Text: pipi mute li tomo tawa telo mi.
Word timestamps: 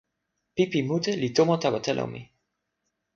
pipi 0.55 0.79
mute 0.87 1.11
li 1.21 1.29
tomo 1.37 1.55
tawa 1.63 1.79
telo 1.85 2.05
mi. 2.11 2.21